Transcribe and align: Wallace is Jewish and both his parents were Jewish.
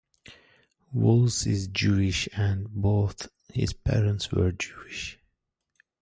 Wallace 0.91 1.45
is 1.45 1.67
Jewish 1.67 2.27
and 2.35 2.67
both 2.71 3.29
his 3.53 3.73
parents 3.73 4.31
were 4.31 4.51
Jewish. 4.51 5.19